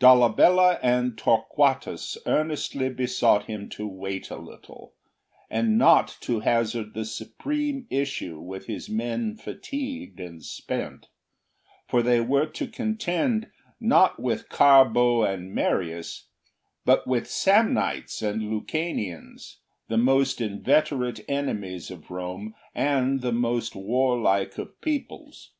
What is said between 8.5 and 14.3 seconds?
his men fatigued and spent; for they were to contend not